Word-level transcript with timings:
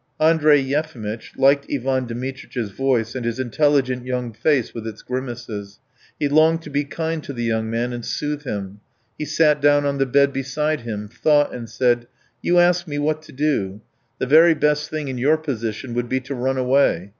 Andrey 0.19 0.59
Yefimitch 0.59 1.37
liked 1.37 1.67
Ivan 1.71 2.07
Dmitritch's 2.07 2.71
voice 2.71 3.13
and 3.13 3.23
his 3.23 3.39
intelligent 3.39 4.03
young 4.03 4.33
face 4.33 4.73
with 4.73 4.87
its 4.87 5.03
grimaces. 5.03 5.77
He 6.19 6.27
longed 6.27 6.63
to 6.63 6.71
be 6.71 6.85
kind 6.85 7.23
to 7.23 7.33
the 7.33 7.43
young 7.43 7.69
man 7.69 7.93
and 7.93 8.03
soothe 8.03 8.41
him; 8.41 8.79
he 9.19 9.25
sat 9.25 9.61
down 9.61 9.85
on 9.85 9.99
the 9.99 10.07
bed 10.07 10.33
beside 10.33 10.81
him, 10.81 11.07
thought, 11.07 11.53
and 11.53 11.69
said: 11.69 12.07
"You 12.41 12.57
ask 12.57 12.87
me 12.87 12.97
what 12.97 13.21
to 13.21 13.31
do. 13.31 13.79
The 14.17 14.25
very 14.25 14.55
best 14.55 14.89
thing 14.89 15.07
in 15.07 15.19
your 15.19 15.37
position 15.37 15.93
would 15.93 16.09
be 16.09 16.19
to 16.21 16.33
run 16.33 16.57
away. 16.57 17.09